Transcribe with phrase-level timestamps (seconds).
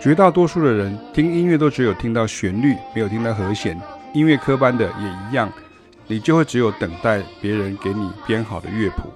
[0.00, 3.80] 绝大多数的人听音乐都只有听到旋律，没有听到和弦。
[4.12, 5.50] 音乐科班的也一样，
[6.06, 9.10] 你就会只有等待别人给你编好的乐谱。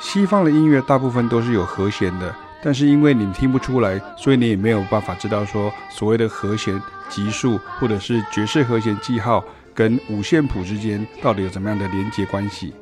[0.00, 12.74] 西方的音乐大部分都是有和弦的，但是因为你听不出来，所以你也没有办法知道说所谓的和弦级数或者是爵士和弦记号跟五线谱之间到底有怎么样的连接关系。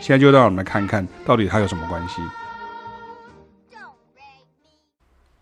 [0.00, 2.20] 现在就让我们来看看到底它有什么关系。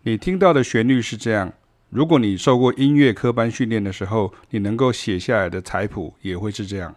[0.05, 1.53] 你听到的旋律是这样。
[1.89, 6.97] 如果你受过音乐科班训练的时候，你能够写下来的彩谱也会是这样。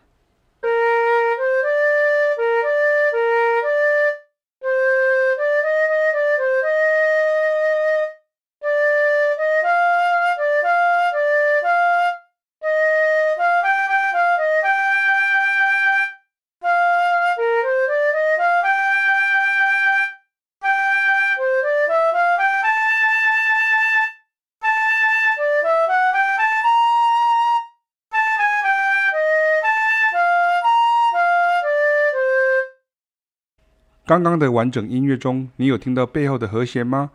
[34.06, 37.10] 刚刚的完整音乐中，你有听到背后的和弦吗？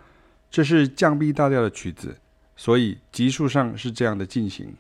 [0.51, 2.17] 这是降 B 大调的曲子，
[2.57, 4.75] 所以级数上是这样的进行。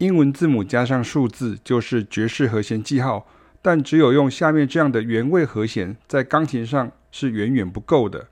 [0.00, 3.26] 英文字母加上数字就是爵士和弦记号，
[3.60, 8.28] 但只有用下面这样的原位和弦，在钢琴上是远远不够的。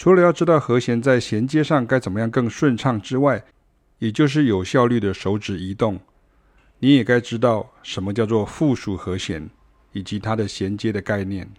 [0.00, 3.44] 除了要知道和弦在衔接上该怎么样更顺畅之外，
[3.98, 5.98] 也就是有效率的手指移动，
[6.78, 9.50] 你也该知道什么叫做附属和弦，
[9.90, 11.50] 以及它的衔接的概念。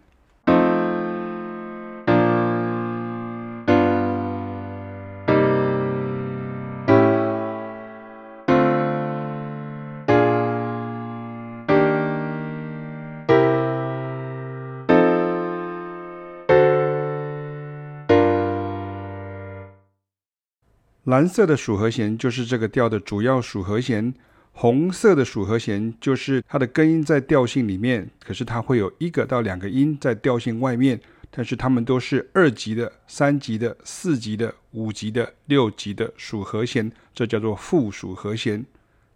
[21.10, 24.14] 蓝色的属和弦就是这个调的主要属和弦，
[24.52, 38.64] 红色的属和弦就是它的根音在调性里面，可是它会有一个到两个音在调性外面，但是它们都是二级的、三级的、四级的、五级的、六级的属和弦，这叫做附属和弦。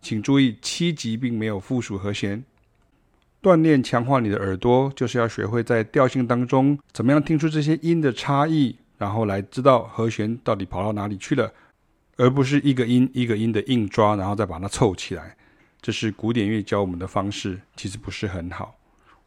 [0.02, 2.44] 请注意，七级并没有附属和弦。
[3.40, 11.54] 锻炼强化你的耳朵，就是要学会在调性当中怎么样听出这些音的差异，然后来知道和弦到底跑到哪里去了。
[12.18, 15.36] 而不是一个音一个音的硬抓，然后再把它凑起来，
[15.82, 18.76] 这是古典乐教我们的方式，其实不是很好。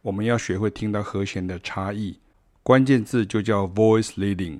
[0.01, 2.17] 我们要学会听到和弦的差异，
[2.63, 4.59] 关键字就叫 voice leading。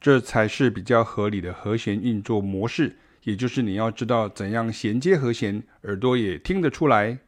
[0.00, 7.18] 这才是比较合理的和弦运作模式，也就是你要知道怎样衔接和弦，耳朵也听得出来。